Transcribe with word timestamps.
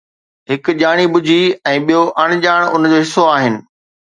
هڪ 0.51 0.63
ڄاڻي 0.79 1.05
ٻجهي 1.13 1.43
۽ 1.73 1.83
ٻيو 1.91 2.01
اڻڄاڻ 2.25 2.61
ان 2.73 2.81
جو 2.91 2.97
حصو 3.05 3.23
آهن. 3.35 3.55